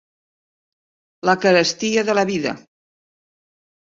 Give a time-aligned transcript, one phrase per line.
[1.29, 2.55] La carestia de la vida.